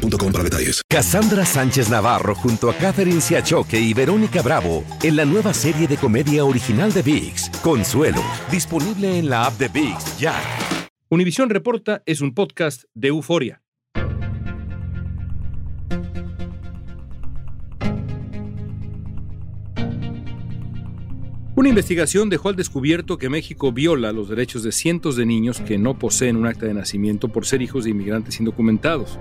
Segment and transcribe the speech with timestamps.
[0.00, 0.82] para detalles.
[0.88, 5.96] Cassandra Sánchez Navarro junto a Catherine Siachoque y Verónica Bravo en la nueva serie de
[5.96, 10.34] comedia original de VIX, Consuelo, disponible en la app de VIX ya.
[11.08, 13.62] Univisión Reporta es un podcast de euforia.
[21.56, 25.76] Una investigación dejó al descubierto que México viola los derechos de cientos de niños que
[25.76, 29.18] no poseen un acta de nacimiento por ser hijos de inmigrantes indocumentados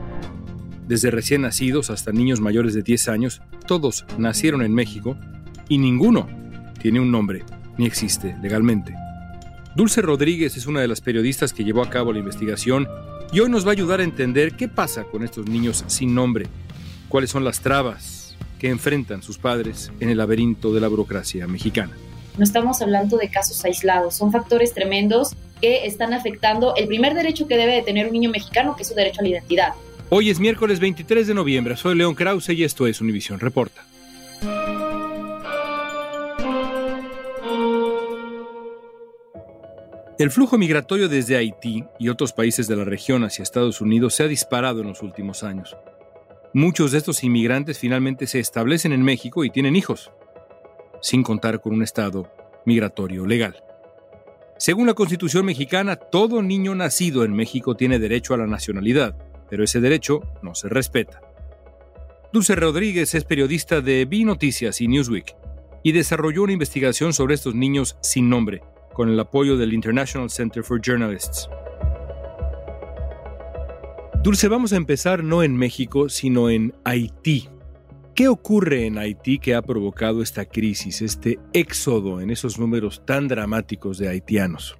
[0.89, 5.15] desde recién nacidos hasta niños mayores de 10 años, todos nacieron en México
[5.69, 6.27] y ninguno
[6.81, 7.43] tiene un nombre
[7.77, 8.95] ni existe legalmente.
[9.75, 12.87] Dulce Rodríguez es una de las periodistas que llevó a cabo la investigación
[13.31, 16.47] y hoy nos va a ayudar a entender qué pasa con estos niños sin nombre,
[17.07, 21.95] cuáles son las trabas que enfrentan sus padres en el laberinto de la burocracia mexicana.
[22.39, 27.47] No estamos hablando de casos aislados, son factores tremendos que están afectando el primer derecho
[27.47, 29.73] que debe de tener un niño mexicano, que es su derecho a la identidad.
[30.11, 31.75] Hoy es miércoles 23 de noviembre.
[31.77, 33.85] Soy León Krause y esto es Univisión Reporta.
[40.17, 44.23] El flujo migratorio desde Haití y otros países de la región hacia Estados Unidos se
[44.23, 45.77] ha disparado en los últimos años.
[46.55, 50.11] Muchos de estos inmigrantes finalmente se establecen en México y tienen hijos,
[51.03, 52.33] sin contar con un estado
[52.65, 53.63] migratorio legal.
[54.57, 59.15] Según la Constitución mexicana, todo niño nacido en México tiene derecho a la nacionalidad
[59.49, 61.21] pero ese derecho no se respeta.
[62.31, 65.35] Dulce Rodríguez es periodista de B Noticias y Newsweek
[65.83, 68.61] y desarrolló una investigación sobre estos niños sin nombre,
[68.93, 71.49] con el apoyo del International Center for Journalists.
[74.21, 77.47] Dulce, vamos a empezar no en México, sino en Haití.
[78.13, 83.29] ¿Qué ocurre en Haití que ha provocado esta crisis, este éxodo en esos números tan
[83.29, 84.77] dramáticos de haitianos?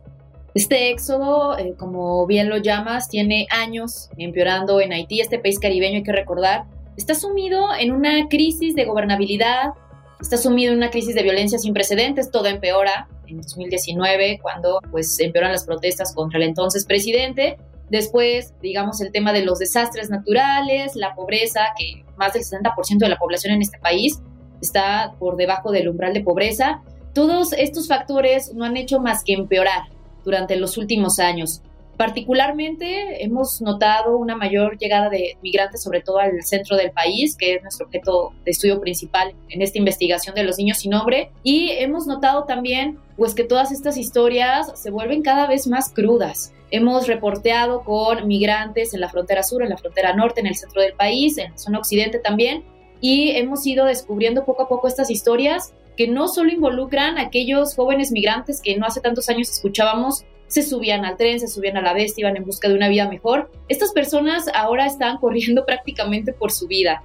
[0.55, 5.97] Este éxodo, eh, como bien lo llamas, tiene años empeorando en Haití, este país caribeño,
[5.97, 6.65] hay que recordar,
[6.97, 9.73] está sumido en una crisis de gobernabilidad,
[10.19, 15.19] está sumido en una crisis de violencia sin precedentes, todo empeora en 2019, cuando pues
[15.19, 17.57] empeoran las protestas contra el entonces presidente.
[17.89, 23.09] Después, digamos, el tema de los desastres naturales, la pobreza, que más del 60% de
[23.09, 24.19] la población en este país
[24.61, 26.81] está por debajo del umbral de pobreza.
[27.13, 29.83] Todos estos factores no han hecho más que empeorar
[30.23, 31.61] durante los últimos años.
[31.99, 37.55] Particularmente hemos notado una mayor llegada de migrantes, sobre todo al centro del país, que
[37.55, 41.29] es nuestro objeto de estudio principal en esta investigación de los niños sin nombre.
[41.43, 46.53] Y hemos notado también pues que todas estas historias se vuelven cada vez más crudas.
[46.71, 50.81] Hemos reporteado con migrantes en la frontera sur, en la frontera norte, en el centro
[50.81, 52.63] del país, en la zona occidente también,
[53.01, 57.75] y hemos ido descubriendo poco a poco estas historias que no solo involucran a aquellos
[57.75, 61.81] jóvenes migrantes que no hace tantos años escuchábamos se subían al tren, se subían a
[61.81, 63.51] la bestia, iban en busca de una vida mejor.
[63.67, 67.03] Estas personas ahora están corriendo prácticamente por su vida.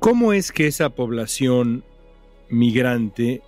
[0.00, 1.84] ¿Cómo es que esa población
[2.50, 3.40] migrante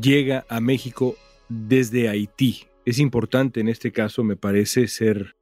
[0.00, 1.14] llega a México
[1.50, 2.64] desde Haití?
[2.86, 5.36] Es importante en este caso, me parece, ser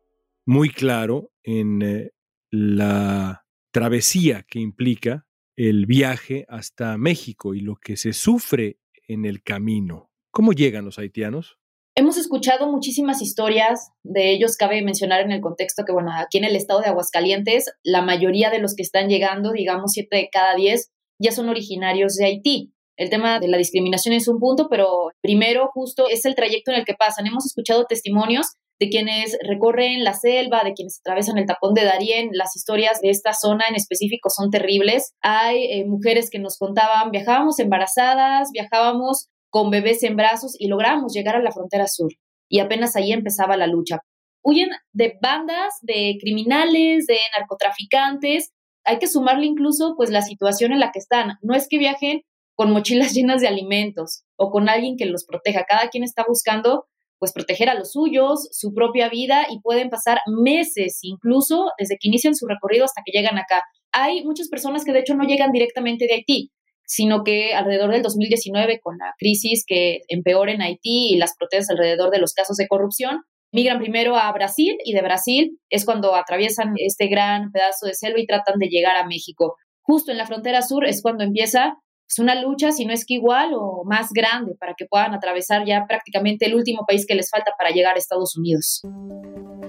[0.45, 2.11] muy claro en eh,
[2.51, 5.25] la travesía que implica
[5.69, 8.79] el viaje hasta México y lo que se sufre
[9.09, 10.11] en el camino.
[10.31, 11.59] ¿Cómo llegan los haitianos?
[11.95, 16.45] Hemos escuchado muchísimas historias, de ellos cabe mencionar en el contexto que, bueno, aquí en
[16.45, 20.55] el estado de Aguascalientes, la mayoría de los que están llegando, digamos siete de cada
[20.55, 22.73] diez, ya son originarios de Haití.
[22.97, 26.79] El tema de la discriminación es un punto, pero primero justo es el trayecto en
[26.79, 27.27] el que pasan.
[27.27, 28.47] Hemos escuchado testimonios
[28.81, 32.31] de quienes recorren la selva, de quienes atravesan el tapón de Darién.
[32.33, 35.13] Las historias de esta zona en específico son terribles.
[35.21, 41.13] Hay eh, mujeres que nos contaban, viajábamos embarazadas, viajábamos con bebés en brazos y logramos
[41.13, 42.11] llegar a la frontera sur.
[42.49, 43.99] Y apenas ahí empezaba la lucha.
[44.43, 48.51] Huyen de bandas, de criminales, de narcotraficantes.
[48.85, 51.35] Hay que sumarle incluso pues la situación en la que están.
[51.43, 52.23] No es que viajen
[52.57, 55.67] con mochilas llenas de alimentos o con alguien que los proteja.
[55.69, 56.87] Cada quien está buscando
[57.21, 62.09] pues proteger a los suyos, su propia vida y pueden pasar meses incluso desde que
[62.09, 63.63] inician su recorrido hasta que llegan acá.
[63.93, 66.51] Hay muchas personas que de hecho no llegan directamente de Haití,
[66.85, 71.77] sino que alrededor del 2019 con la crisis que empeora en Haití y las protestas
[71.77, 73.21] alrededor de los casos de corrupción,
[73.53, 78.21] Migran primero a Brasil y de Brasil es cuando atraviesan este gran pedazo de selva
[78.21, 79.57] y tratan de llegar a México.
[79.83, 81.75] Justo en la frontera sur es cuando empieza
[82.11, 85.65] pues, una lucha, si no es que igual o más grande, para que puedan atravesar
[85.65, 88.83] ya prácticamente el último país que les falta para llegar a Estados Unidos.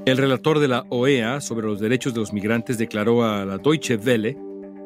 [0.06, 3.96] El relator de la OEA sobre los derechos de los migrantes declaró a la Deutsche
[3.96, 4.36] Welle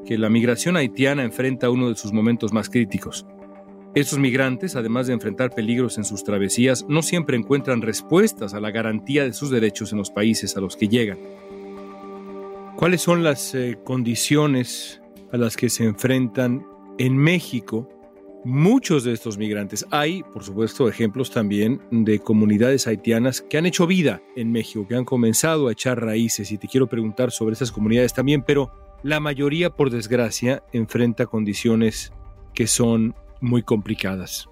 [0.06, 3.26] que la migración haitiana enfrenta uno de sus momentos más críticos.
[3.96, 8.72] Estos migrantes, además de enfrentar peligros en sus travesías, no siempre encuentran respuestas a la
[8.72, 11.20] garantía de sus derechos en los países a los que llegan.
[12.76, 15.02] ¿Cuáles son las eh, condiciones
[15.32, 17.90] a las que se enfrentan en México
[18.44, 19.86] muchos de estos migrantes?
[19.92, 24.96] Hay, por supuesto, ejemplos también de comunidades haitianas que han hecho vida en México, que
[24.96, 28.72] han comenzado a echar raíces, y te quiero preguntar sobre esas comunidades también, pero
[29.04, 32.12] la mayoría, por desgracia, enfrenta condiciones
[32.54, 34.50] que son muy complicadas.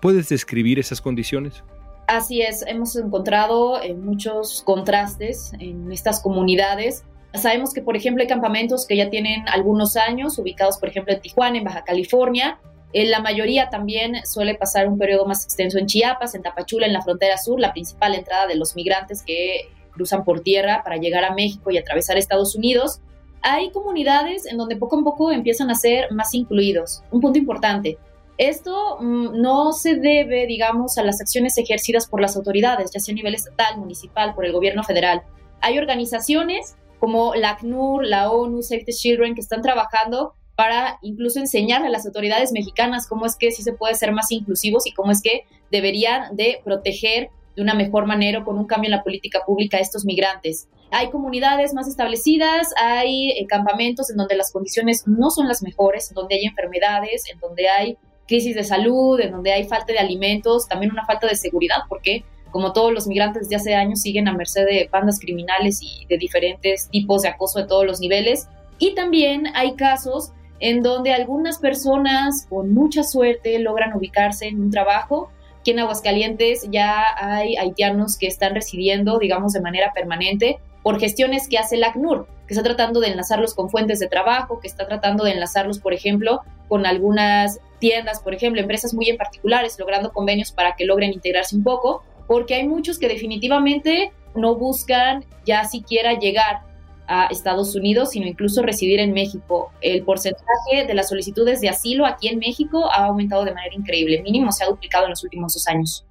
[0.00, 1.62] ¿Puedes describir esas condiciones?
[2.08, 7.04] Así es, hemos encontrado eh, muchos contrastes en estas comunidades.
[7.34, 11.20] Sabemos que, por ejemplo, hay campamentos que ya tienen algunos años, ubicados, por ejemplo, en
[11.20, 12.58] Tijuana, en Baja California.
[12.92, 16.92] En la mayoría también suele pasar un periodo más extenso en Chiapas, en Tapachula, en
[16.92, 21.24] la frontera sur, la principal entrada de los migrantes que cruzan por tierra para llegar
[21.24, 23.00] a México y atravesar Estados Unidos.
[23.40, 27.02] Hay comunidades en donde poco a poco empiezan a ser más incluidos.
[27.10, 27.98] Un punto importante,
[28.38, 33.12] esto mm, no se debe, digamos, a las acciones ejercidas por las autoridades, ya sea
[33.12, 35.22] a nivel estatal, municipal, por el gobierno federal.
[35.60, 41.40] Hay organizaciones como la ACNUR, la ONU, Save the Children, que están trabajando para incluso
[41.40, 44.92] enseñar a las autoridades mexicanas cómo es que sí se puede ser más inclusivos y
[44.92, 48.92] cómo es que deberían de proteger de una mejor manera o con un cambio en
[48.92, 50.68] la política pública a estos migrantes.
[50.92, 56.08] Hay comunidades más establecidas, hay eh, campamentos en donde las condiciones no son las mejores,
[56.10, 57.96] en donde hay enfermedades, en donde hay
[58.28, 62.22] crisis de salud, en donde hay falta de alimentos, también una falta de seguridad, porque
[62.52, 66.18] como todos los migrantes de hace años siguen a merced de bandas criminales y de
[66.18, 68.48] diferentes tipos de acoso de todos los niveles.
[68.78, 74.70] Y también hay casos en donde algunas personas con mucha suerte logran ubicarse en un
[74.70, 75.30] trabajo.
[75.60, 81.48] Aquí en Aguascalientes ya hay haitianos que están residiendo, digamos, de manera permanente por gestiones
[81.48, 84.86] que hace el ACNUR, que está tratando de enlazarlos con fuentes de trabajo, que está
[84.86, 90.12] tratando de enlazarlos, por ejemplo, con algunas tiendas, por ejemplo, empresas muy en particulares, logrando
[90.12, 92.02] convenios para que logren integrarse un poco,
[92.32, 96.62] porque hay muchos que definitivamente no buscan ya siquiera llegar
[97.06, 99.70] a Estados Unidos, sino incluso residir en México.
[99.82, 104.22] El porcentaje de las solicitudes de asilo aquí en México ha aumentado de manera increíble,
[104.22, 106.06] mínimo se ha duplicado en los últimos dos años.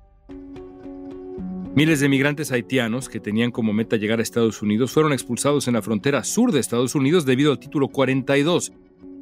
[1.73, 5.73] Miles de migrantes haitianos que tenían como meta llegar a Estados Unidos fueron expulsados en
[5.73, 8.73] la frontera sur de Estados Unidos debido al título 42,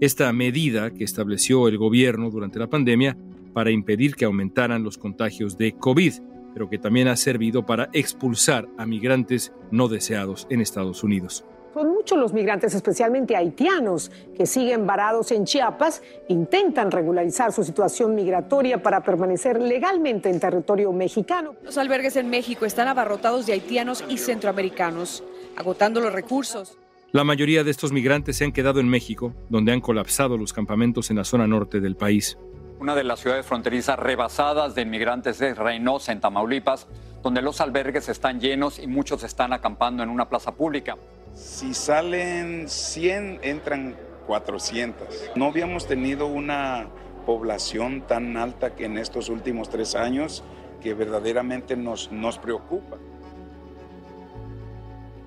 [0.01, 3.15] esta medida que estableció el gobierno durante la pandemia
[3.53, 6.13] para impedir que aumentaran los contagios de COVID,
[6.59, 11.45] pero que también ha servido para expulsar a migrantes no deseados en Estados Unidos.
[11.73, 18.13] Son muchos los migrantes, especialmente haitianos, que siguen varados en Chiapas, intentan regularizar su situación
[18.13, 21.55] migratoria para permanecer legalmente en territorio mexicano.
[21.63, 25.23] Los albergues en México están abarrotados de haitianos y centroamericanos,
[25.55, 26.77] agotando los recursos.
[27.13, 31.09] La mayoría de estos migrantes se han quedado en México, donde han colapsado los campamentos
[31.09, 32.37] en la zona norte del país.
[32.79, 36.87] Una de las ciudades fronterizas rebasadas de inmigrantes es Reynosa, en Tamaulipas,
[37.21, 40.95] donde los albergues están llenos y muchos están acampando en una plaza pública.
[41.33, 43.97] Si salen 100, entran
[44.27, 45.31] 400.
[45.35, 46.87] No habíamos tenido una
[47.25, 50.41] población tan alta que en estos últimos tres años
[50.81, 52.95] que verdaderamente nos, nos preocupa.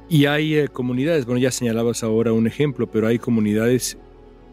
[0.09, 3.99] Y hay eh, comunidades, bueno, ya señalabas ahora un ejemplo, pero hay comunidades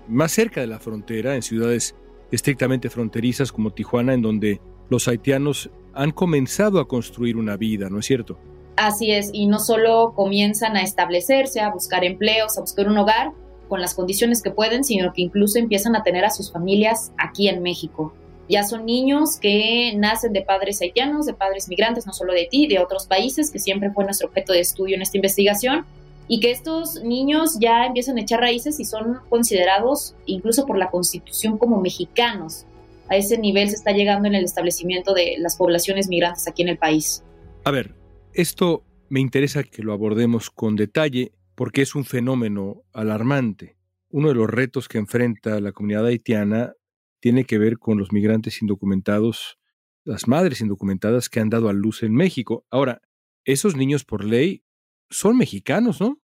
[0.10, 1.96] más cerca de la frontera, en ciudades
[2.32, 8.00] estrictamente fronterizas como Tijuana, en donde los haitianos han comenzado a construir una vida, ¿no
[8.00, 8.38] es cierto?
[8.76, 13.32] Así es, y no solo comienzan a establecerse, a buscar empleos, a buscar un hogar
[13.68, 17.50] con las condiciones que pueden, sino que incluso empiezan a tener a sus familias aquí
[17.50, 18.14] en México.
[18.48, 22.68] Ya son niños que nacen de padres haitianos, de padres migrantes, no solo de ti,
[22.68, 25.86] de otros países, que siempre fue nuestro objeto de estudio en esta investigación,
[26.32, 30.92] y que estos niños ya empiezan a echar raíces y son considerados incluso por la
[30.92, 32.68] Constitución como mexicanos.
[33.10, 36.70] A ese nivel se está llegando en el establecimiento de las poblaciones migrantes aquí en
[36.70, 37.24] el país.
[37.66, 37.96] A ver,
[38.34, 43.76] esto me interesa que lo abordemos con detalle porque es un fenómeno alarmante.
[44.12, 46.74] Uno de los retos que enfrenta la comunidad haitiana
[47.20, 49.58] tiene que ver con los migrantes indocumentados,
[50.04, 52.68] las madres indocumentadas que han dado a luz en México.
[52.70, 53.02] Ahora,
[53.46, 54.64] esos niños por ley
[55.10, 56.18] son mexicanos, ¿no?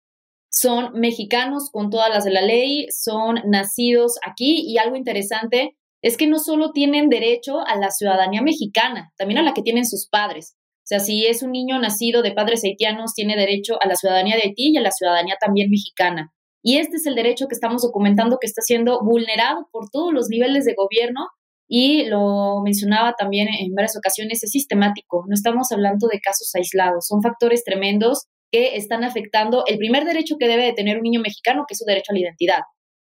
[0.49, 6.17] Son mexicanos con todas las de la ley, son nacidos aquí y algo interesante es
[6.17, 10.07] que no solo tienen derecho a la ciudadanía mexicana, también a la que tienen sus
[10.07, 13.95] padres O sea, si es un niño nacido de padres haitianos, tiene derecho a la
[13.95, 16.31] ciudadanía de Haití y a la ciudadanía también mexicana.
[16.61, 20.29] Y este es el derecho que estamos documentando que está siendo vulnerado por todos los
[20.29, 21.27] niveles de gobierno
[21.67, 25.25] y lo mencionaba también en varias ocasiones, es sistemático.
[25.27, 30.37] No estamos hablando de casos aislados, son factores tremendos que están afectando el primer derecho
[30.39, 32.59] que debe de tener un niño mexicano, que es su derecho a la identidad.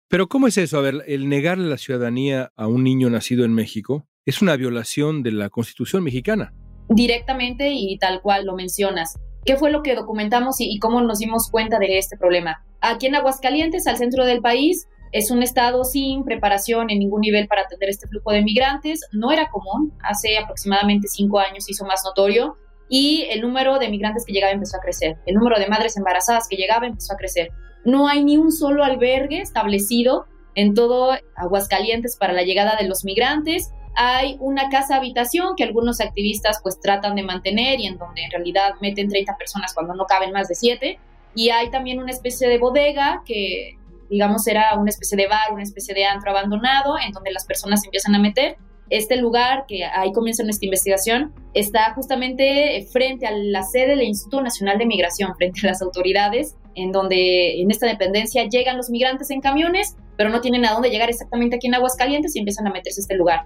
[0.07, 0.77] Pero ¿cómo es eso?
[0.77, 5.23] A ver, el negarle la ciudadanía a un niño nacido en México es una violación
[5.23, 6.53] de la Constitución mexicana.
[6.89, 9.15] Directamente y tal cual lo mencionas.
[9.43, 12.63] ¿Qué fue lo que documentamos y, y cómo nos dimos cuenta de este problema?
[12.81, 17.47] Aquí en Aguascalientes, al centro del país, es un estado sin preparación en ningún nivel
[17.47, 19.01] para atender este flujo de migrantes.
[19.13, 19.97] No era común.
[20.03, 22.55] Hace aproximadamente cinco años hizo más notorio
[22.89, 25.17] y el número de migrantes que llegaba empezó a crecer.
[25.25, 27.51] El número de madres embarazadas que llegaba empezó a crecer.
[27.85, 33.05] No hay ni un solo albergue establecido en todo Aguascalientes para la llegada de los
[33.05, 33.71] migrantes.
[33.95, 38.31] Hay una casa habitación que algunos activistas pues tratan de mantener y en donde en
[38.31, 40.99] realidad meten 30 personas cuando no caben más de 7.
[41.35, 43.77] Y hay también una especie de bodega que
[44.09, 47.83] digamos, era una especie de bar, una especie de antro abandonado en donde las personas
[47.85, 48.57] empiezan a meter.
[48.89, 54.41] Este lugar, que ahí comienza nuestra investigación, está justamente frente a la sede del Instituto
[54.41, 59.29] Nacional de Migración, frente a las autoridades, en donde en esta dependencia llegan los migrantes
[59.29, 62.71] en camiones, pero no tienen a dónde llegar exactamente aquí en Aguascalientes y empiezan a
[62.71, 63.45] meterse a este lugar.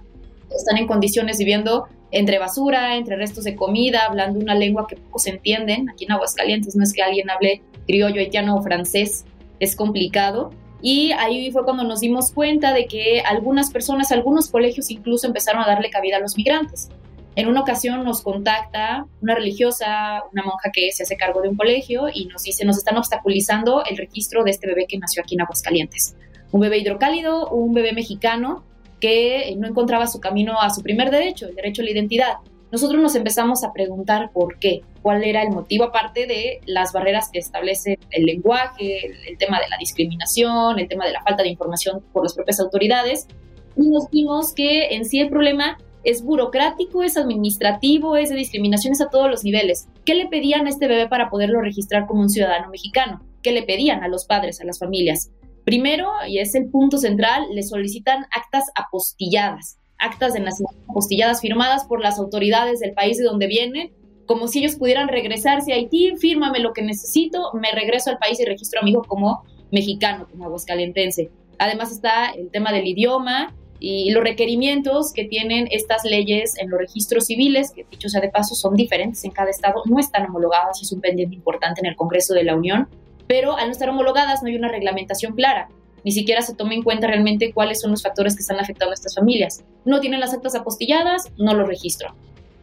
[0.54, 5.26] Están en condiciones viviendo entre basura, entre restos de comida, hablando una lengua que pocos
[5.26, 5.90] entienden.
[5.90, 9.24] Aquí en Aguascalientes no es que alguien hable criollo, haitiano o francés,
[9.60, 10.52] es complicado.
[10.86, 15.62] Y ahí fue cuando nos dimos cuenta de que algunas personas, algunos colegios incluso empezaron
[15.62, 16.90] a darle cabida a los migrantes.
[17.36, 21.56] En una ocasión nos contacta una religiosa, una monja que se hace cargo de un
[21.56, 25.36] colegio y nos dice, nos están obstaculizando el registro de este bebé que nació aquí
[25.36, 26.16] en Aguascalientes.
[26.52, 28.62] Un bebé hidrocálido, un bebé mexicano
[29.00, 32.34] que no encontraba su camino a su primer derecho, el derecho a la identidad
[32.74, 37.30] nosotros nos empezamos a preguntar por qué, cuál era el motivo aparte de las barreras
[37.32, 41.50] que establece el lenguaje, el, tema de la discriminación, el tema de la falta de
[41.50, 43.28] información por las propias autoridades.
[43.76, 49.00] Y nos vimos que en sí el problema es burocrático, es administrativo, es de discriminaciones
[49.00, 49.86] a todos los niveles.
[50.04, 53.20] ¿Qué le pedían a este bebé para poderlo registrar como un ciudadano mexicano?
[53.40, 55.30] ¿Qué le pedían a los padres, a las familias?
[55.64, 61.84] Primero, y es el punto central, le solicitan actas apostilladas actas de nacimiento apostilladas firmadas
[61.84, 63.92] por las autoridades del país de donde vienen,
[64.26, 68.40] como si ellos pudieran regresarse a Haití, fírmame lo que necesito, me regreso al país
[68.40, 71.30] y registro a mi hijo como mexicano, como aguascalentense.
[71.58, 76.78] Además está el tema del idioma y los requerimientos que tienen estas leyes en los
[76.78, 80.80] registros civiles, que dicho sea de paso son diferentes en cada estado, no están homologadas
[80.80, 82.88] es un pendiente importante en el Congreso de la Unión,
[83.26, 85.68] pero al no estar homologadas no hay una reglamentación clara
[86.04, 88.94] ni siquiera se toma en cuenta realmente cuáles son los factores que están afectando a
[88.94, 89.64] estas familias.
[89.84, 92.14] No tienen las actas apostilladas, no los registro.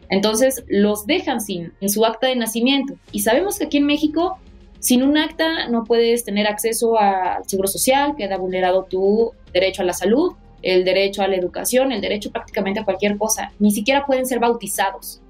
[0.08, 2.94] Entonces los dejan sin en su acta de nacimiento.
[3.10, 4.38] Y sabemos que aquí en México,
[4.78, 9.86] sin un acta no puedes tener acceso al seguro social, queda vulnerado tu derecho a
[9.86, 13.52] la salud, el derecho a la educación, el derecho prácticamente a cualquier cosa.
[13.58, 15.20] Ni siquiera pueden ser bautizados.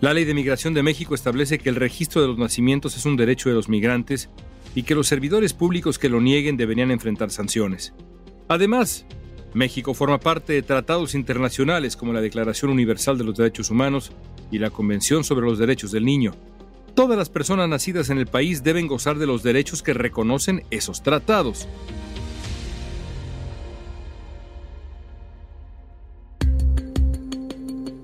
[0.00, 3.16] La ley de migración de México establece que el registro de los nacimientos es un
[3.16, 4.28] derecho de los migrantes
[4.74, 7.92] y que los servidores públicos que lo nieguen deberían enfrentar sanciones.
[8.48, 9.06] Además,
[9.54, 14.12] México forma parte de tratados internacionales como la Declaración Universal de los Derechos Humanos
[14.50, 16.32] y la Convención sobre los Derechos del Niño.
[16.94, 21.02] Todas las personas nacidas en el país deben gozar de los derechos que reconocen esos
[21.02, 21.66] tratados.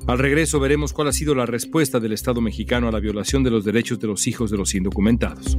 [0.06, 3.50] Al regreso veremos cuál ha sido la respuesta del Estado mexicano a la violación de
[3.50, 5.58] los derechos de los hijos de los indocumentados.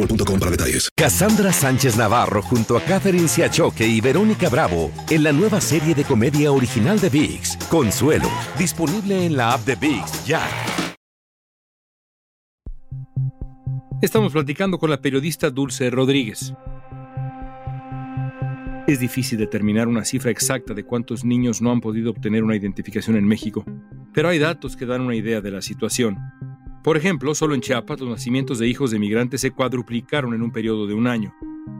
[0.07, 0.89] detalles.
[0.95, 6.03] Cassandra Sánchez Navarro junto a Catherine Siachoque y Verónica Bravo en la nueva serie de
[6.03, 10.41] comedia original de VIX, Consuelo, disponible en la app de VIX ya.
[14.01, 16.53] Estamos platicando con la periodista Dulce Rodríguez.
[18.87, 23.15] Es difícil determinar una cifra exacta de cuántos niños no han podido obtener una identificación
[23.15, 23.63] en México,
[24.11, 26.17] pero hay datos que dan una idea de la situación.
[26.83, 30.51] Por ejemplo, solo en Chiapas los nacimientos de hijos de migrantes se cuadruplicaron en un
[30.51, 31.33] periodo de un año.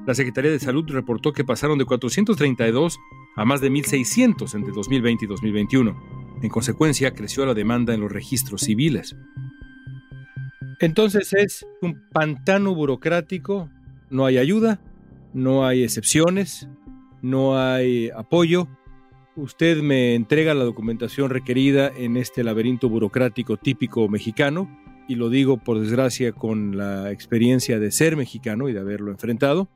[0.06, 3.00] La Secretaría de Salud reportó que pasaron de 432
[3.36, 6.22] a más de 1.600 entre 2020 y 2021.
[6.42, 9.16] En consecuencia, creció la demanda en los registros civiles.
[10.80, 13.70] Entonces es un pantano burocrático,
[14.10, 14.82] no hay ayuda,
[15.34, 16.68] no hay excepciones,
[17.22, 18.68] no hay apoyo.
[19.36, 24.70] Usted me entrega la documentación requerida en este laberinto burocrático típico mexicano,
[25.12, 29.68] y lo digo por desgracia con la experiencia de ser mexicano y de haberlo enfrentado,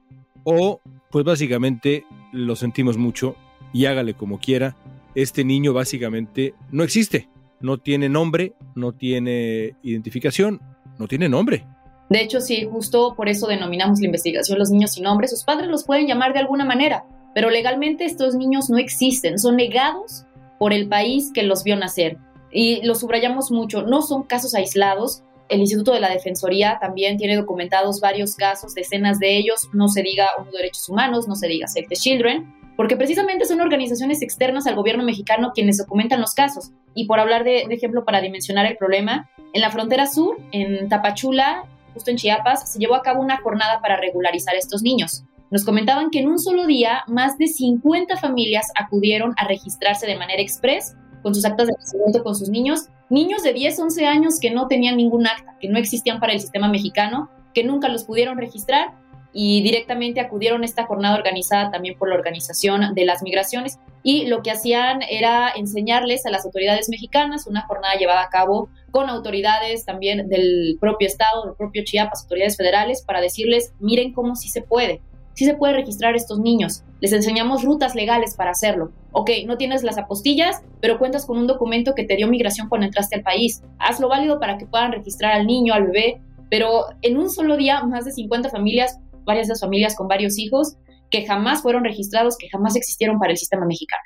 [0.45, 0.79] o
[1.11, 3.35] pues básicamente lo sentimos mucho
[3.73, 4.77] y hágale como quiera,
[5.13, 7.27] este niño básicamente no existe,
[7.59, 10.61] no tiene nombre, no tiene identificación,
[10.97, 11.65] no tiene nombre.
[12.09, 15.27] De hecho, sí, justo por eso denominamos la investigación los niños sin nombre.
[15.27, 19.57] Sus padres los pueden llamar de alguna manera, pero legalmente estos niños no existen, son
[19.57, 20.25] negados
[20.59, 22.19] por el país que los vio nacer.
[22.57, 25.23] Y lo subrayamos mucho, no son casos aislados.
[25.49, 30.01] El Instituto de la Defensoría también tiene documentados varios casos, decenas de ellos, no se
[30.01, 34.67] diga ONU Derechos Humanos, no se diga Save the Children, porque precisamente son organizaciones externas
[34.67, 36.71] al gobierno mexicano quienes documentan los casos.
[36.93, 41.65] Y por hablar de, ejemplo para dimensionar el problema, en la frontera sur, en Tapachula,
[41.93, 45.25] justo en Chiapas, se llevó a cabo una jornada para regularizar a estos niños.
[45.51, 50.17] Nos comentaban que en un solo día más de 50 familias acudieron a registrarse de
[50.17, 50.95] manera express
[51.25, 54.67] con sus actas de nacimiento con sus niños, niños de 10, 11 años que no
[54.67, 58.93] tenían ningún acta, que no existían para el sistema mexicano, que nunca los pudieron registrar
[59.33, 64.27] y directamente acudieron a esta jornada organizada también por la Organización de las Migraciones y
[64.27, 69.09] lo que hacían era enseñarles a las autoridades mexicanas, una jornada llevada a cabo con
[69.09, 74.49] autoridades también del propio estado, del propio Chiapas, autoridades federales, para decirles, miren cómo sí
[74.49, 75.01] se puede,
[75.35, 76.83] sí se puede registrar estos niños.
[77.01, 78.91] Les enseñamos rutas legales para hacerlo.
[79.11, 82.87] Ok, no tienes las apostillas, pero cuentas con un documento que te dio migración cuando
[82.87, 83.61] entraste al país.
[83.77, 87.83] Hazlo válido para que puedan registrar al niño, al bebé, pero en un solo día
[87.83, 90.77] más de 50 familias varias de las familias con varios hijos
[91.11, 94.01] que jamás fueron registrados, que jamás existieron para el sistema mexicano.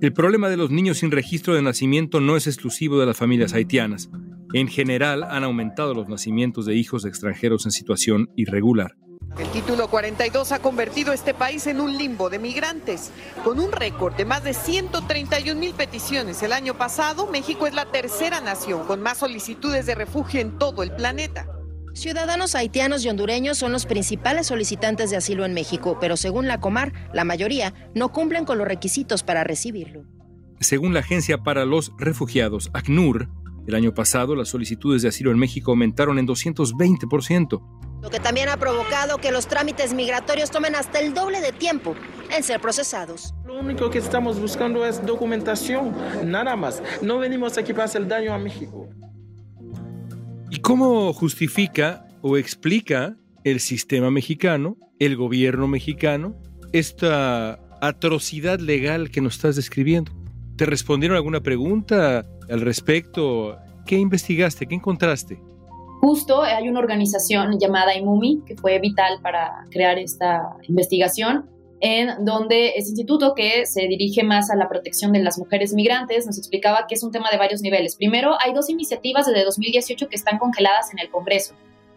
[0.00, 3.52] El problema de los niños sin registro de nacimiento no es exclusivo de las familias
[3.52, 4.08] haitianas.
[4.52, 8.96] En general han aumentado los nacimientos de hijos de extranjeros en situación irregular.
[9.38, 13.12] El título 42 ha convertido este país en un limbo de migrantes.
[13.44, 17.86] Con un récord de más de 131 mil peticiones el año pasado, México es la
[17.86, 21.46] tercera nación con más solicitudes de refugio en todo el planeta.
[21.94, 26.60] Ciudadanos haitianos y hondureños son los principales solicitantes de asilo en México, pero según la
[26.60, 30.04] Comar, la mayoría no cumplen con los requisitos para recibirlo.
[30.60, 33.28] Según la Agencia para los Refugiados, ACNUR,
[33.66, 37.80] el año pasado las solicitudes de asilo en México aumentaron en 220%.
[38.02, 41.94] Lo que también ha provocado que los trámites migratorios tomen hasta el doble de tiempo
[42.34, 43.34] en ser procesados.
[43.44, 45.94] Lo único que estamos buscando es documentación,
[46.24, 46.82] nada más.
[47.02, 48.88] No venimos aquí para hacer daño a México.
[50.50, 56.36] ¿Y cómo justifica o explica el sistema mexicano, el gobierno mexicano,
[56.72, 60.12] esta atrocidad legal que nos estás describiendo?
[60.56, 63.58] ¿Te respondieron alguna pregunta al respecto?
[63.86, 64.66] ¿Qué investigaste?
[64.66, 65.40] ¿Qué encontraste?
[66.00, 71.48] Justo hay una organización llamada IMUMI que fue vital para crear esta investigación
[71.80, 76.26] en donde ese instituto que se dirige más a la protección de las mujeres migrantes
[76.26, 77.96] nos explicaba que es un tema de varios niveles.
[77.96, 81.54] Primero, hay dos iniciativas desde 2018 que están congeladas en el Congreso,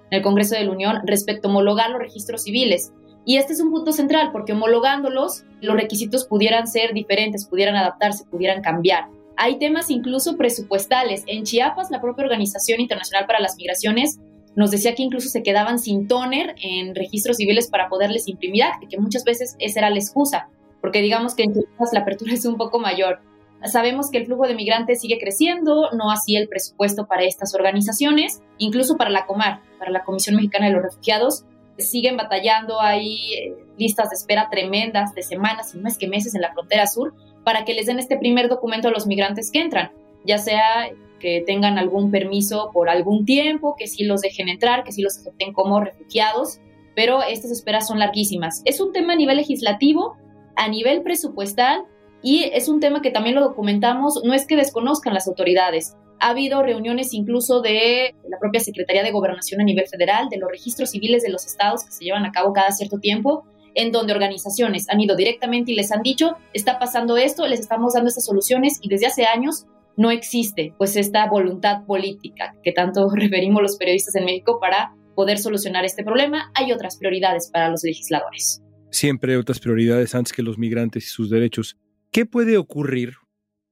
[0.09, 2.93] en el Congreso de la Unión, respecto a homologar los registros civiles.
[3.25, 8.25] Y este es un punto central porque homologándolos, los requisitos pudieran ser diferentes, pudieran adaptarse,
[8.25, 9.07] pudieran cambiar.
[9.37, 11.23] Hay temas incluso presupuestales.
[11.27, 14.19] En Chiapas, la propia Organización Internacional para las Migraciones
[14.55, 18.87] nos decía que incluso se quedaban sin toner en registros civiles para poderles imprimir acta,
[18.87, 20.49] que muchas veces esa era la excusa,
[20.81, 23.21] porque digamos que en Chiapas la apertura es un poco mayor.
[23.65, 28.41] Sabemos que el flujo de migrantes sigue creciendo, no así el presupuesto para estas organizaciones,
[28.57, 31.45] incluso para la Comar, para la Comisión Mexicana de los Refugiados,
[31.77, 36.41] siguen batallando, hay eh, listas de espera tremendas de semanas y más que meses en
[36.41, 39.91] la frontera sur para que les den este primer documento a los migrantes que entran,
[40.25, 44.91] ya sea que tengan algún permiso por algún tiempo, que sí los dejen entrar, que
[44.91, 46.59] sí los acepten como refugiados,
[46.95, 48.61] pero estas esperas son larguísimas.
[48.65, 50.17] Es un tema a nivel legislativo,
[50.55, 51.85] a nivel presupuestal
[52.21, 55.95] y es un tema que también lo documentamos, no es que desconozcan las autoridades.
[56.23, 60.49] Ha habido reuniones incluso de la propia Secretaría de Gobernación a nivel federal, de los
[60.49, 63.43] registros civiles de los estados que se llevan a cabo cada cierto tiempo,
[63.75, 67.95] en donde organizaciones han ido directamente y les han dicho, está pasando esto, les estamos
[67.95, 69.65] dando estas soluciones y desde hace años
[69.97, 75.39] no existe pues esta voluntad política que tanto referimos los periodistas en México para poder
[75.39, 76.53] solucionar este problema.
[76.53, 78.63] Hay otras prioridades para los legisladores.
[78.91, 81.75] Siempre hay otras prioridades antes que los migrantes y sus derechos.
[82.11, 83.15] ¿Qué puede ocurrir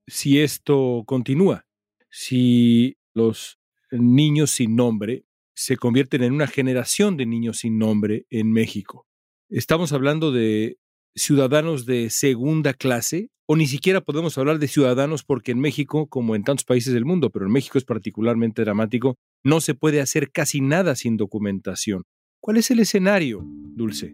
[0.06, 1.64] si esto continúa?
[2.12, 3.58] Si los
[3.90, 9.08] niños sin nombre se convierten en una generación de niños sin nombre en México.
[9.50, 10.78] Estamos hablando de
[11.16, 16.36] ciudadanos de segunda clase o ni siquiera podemos hablar de ciudadanos porque en México, como
[16.36, 20.32] en tantos países del mundo, pero en México es particularmente dramático, no se puede hacer
[20.32, 22.04] casi nada sin documentación.
[22.40, 24.14] ¿Cuál es el escenario, Dulce?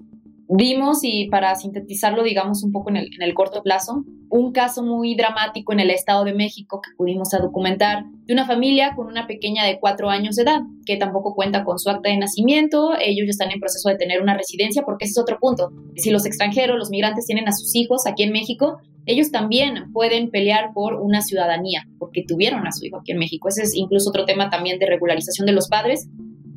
[0.50, 4.82] Vimos, y para sintetizarlo, digamos, un poco en el, en el, corto plazo, un caso
[4.82, 9.08] muy dramático en el Estado de México que pudimos a documentar de una familia con
[9.08, 12.94] una pequeña de cuatro años de edad, que tampoco cuenta con su acta de nacimiento.
[12.98, 15.70] Ellos ya están en proceso de tener una residencia, porque ese es otro punto.
[15.98, 20.30] Si los extranjeros, los migrantes tienen a sus hijos aquí en México, ellos también pueden
[20.32, 23.50] pelear por una ciudadanía, porque tuvieron a su hijo aquí en México.
[23.50, 26.08] Ese es incluso otro tema también de regularización de los padres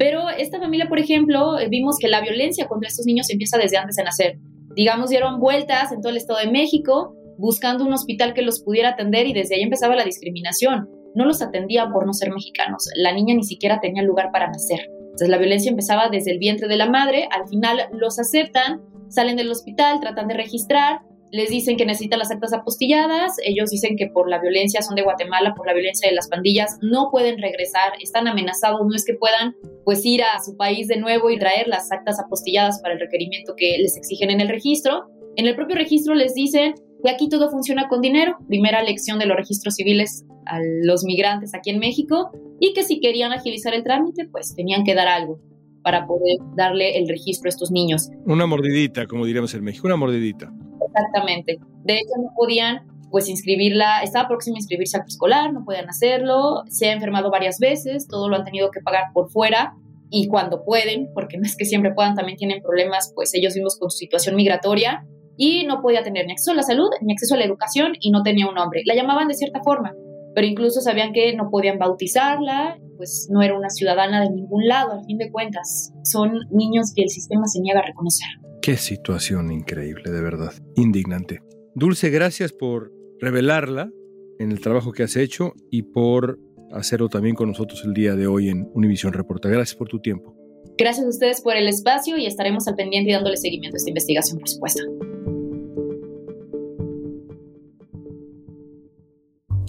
[0.01, 3.77] pero esta familia, por ejemplo, eh, vimos que la violencia contra estos niños empieza desde
[3.77, 4.39] antes de nacer.
[4.75, 8.89] Digamos, dieron vueltas en todo el Estado de México buscando un hospital que los pudiera
[8.89, 10.89] atender y desde ahí empezaba la discriminación.
[11.15, 12.89] No los atendían por no ser mexicanos.
[12.97, 14.81] La niña ni siquiera tenía lugar para nacer.
[15.03, 19.37] Entonces la violencia empezaba desde el vientre de la madre, al final los aceptan, salen
[19.37, 21.01] del hospital, tratan de registrar,
[21.33, 25.03] les dicen que necesitan las actas apostilladas, ellos dicen que por la violencia son de
[25.03, 29.15] Guatemala, por la violencia de las pandillas, no pueden regresar, están amenazados, no es que
[29.15, 33.01] puedan pues ir a su país de nuevo y traer las actas apostilladas para el
[33.01, 35.09] requerimiento que les exigen en el registro.
[35.37, 39.27] En el propio registro les dicen que aquí todo funciona con dinero, primera lección de
[39.27, 43.85] los registros civiles a los migrantes aquí en México, y que si querían agilizar el
[43.85, 45.41] trámite, pues tenían que dar algo
[45.83, 48.11] para poder darle el registro a estos niños.
[48.27, 50.53] Una mordidita, como diríamos en México, una mordidita.
[50.95, 51.59] Exactamente.
[51.85, 56.63] De hecho, no podían pues inscribirla, estaba próxima a inscribirse al escolar, no podían hacerlo,
[56.69, 59.75] se ha enfermado varias veces, todo lo han tenido que pagar por fuera
[60.11, 63.77] y cuando pueden, porque no es que siempre puedan, también tienen problemas pues ellos mismos
[63.79, 65.05] con su situación migratoria
[65.37, 68.11] y no podía tener ni acceso a la salud, ni acceso a la educación y
[68.11, 68.83] no tenía un nombre.
[68.85, 69.95] La llamaban de cierta forma,
[70.35, 74.93] pero incluso sabían que no podían bautizarla, pues no era una ciudadana de ningún lado,
[74.93, 75.93] al fin de cuentas.
[76.05, 78.29] Son niños que el sistema se niega a reconocer.
[78.63, 80.53] Qué situación increíble, de verdad.
[80.77, 81.41] Indignante.
[81.75, 83.91] Dulce, gracias por revelarla
[84.39, 86.39] en el trabajo que has hecho y por
[86.71, 89.49] hacerlo también con nosotros el día de hoy en Univisión Reporta.
[89.49, 90.37] Gracias por tu tiempo.
[90.77, 93.91] Gracias a ustedes por el espacio y estaremos al pendiente y dándole seguimiento a esta
[93.91, 94.83] investigación, por supuesto.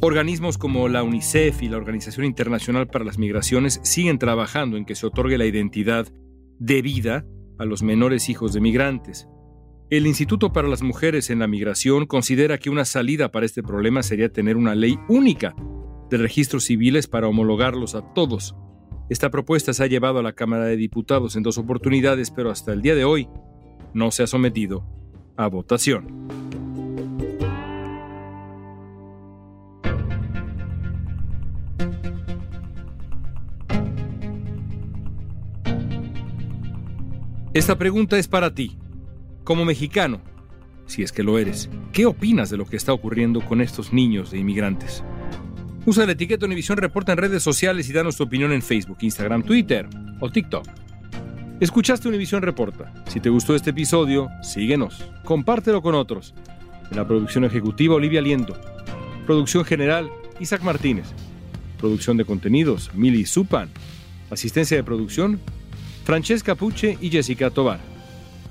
[0.01, 4.95] Organismos como la UNICEF y la Organización Internacional para las Migraciones siguen trabajando en que
[4.95, 6.07] se otorgue la identidad
[6.59, 7.25] debida
[7.57, 9.27] a los menores hijos de migrantes.
[9.89, 14.03] El Instituto para las Mujeres en la Migración considera que una salida para este problema
[14.03, 15.53] sería tener una ley única
[16.09, 18.55] de registros civiles para homologarlos a todos.
[19.09, 22.71] Esta propuesta se ha llevado a la Cámara de Diputados en dos oportunidades, pero hasta
[22.71, 23.27] el día de hoy
[23.93, 24.85] no se ha sometido
[25.35, 26.50] a votación.
[37.53, 38.77] Esta pregunta es para ti.
[39.43, 40.21] Como mexicano,
[40.85, 44.31] si es que lo eres, ¿qué opinas de lo que está ocurriendo con estos niños
[44.31, 45.03] de inmigrantes?
[45.85, 49.43] Usa la etiqueta Univisión Reporta en redes sociales y danos tu opinión en Facebook, Instagram,
[49.43, 49.85] Twitter
[50.21, 50.65] o TikTok.
[51.59, 52.93] Escuchaste Univisión Reporta.
[53.07, 56.33] Si te gustó este episodio, síguenos, compártelo con otros.
[56.89, 58.57] En la producción ejecutiva, Olivia Liendo.
[59.25, 60.09] Producción general,
[60.39, 61.07] Isaac Martínez.
[61.79, 63.69] Producción de contenidos, Mili Supan.
[64.29, 65.41] Asistencia de producción,
[66.03, 67.79] Francesca Puche y Jessica Tobar.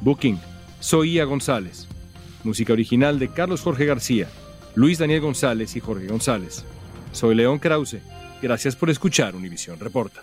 [0.00, 0.38] Booking,
[0.78, 1.88] Soía González.
[2.44, 4.28] Música original de Carlos Jorge García,
[4.74, 6.64] Luis Daniel González y Jorge González.
[7.12, 7.98] Soy León Krause.
[8.40, 10.22] Gracias por escuchar Univisión Reporta.